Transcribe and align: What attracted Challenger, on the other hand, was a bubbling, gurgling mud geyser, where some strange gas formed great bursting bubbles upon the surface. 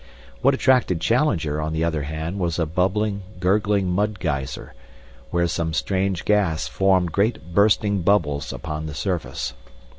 What 0.41 0.55
attracted 0.55 0.99
Challenger, 0.99 1.61
on 1.61 1.73
the 1.73 1.83
other 1.83 2.01
hand, 2.01 2.39
was 2.39 2.57
a 2.57 2.65
bubbling, 2.65 3.21
gurgling 3.39 3.85
mud 3.87 4.17
geyser, 4.19 4.73
where 5.29 5.45
some 5.45 5.73
strange 5.75 6.25
gas 6.25 6.67
formed 6.67 7.11
great 7.11 7.53
bursting 7.53 8.01
bubbles 8.01 8.51
upon 8.51 8.87
the 8.87 8.95
surface. 8.95 9.53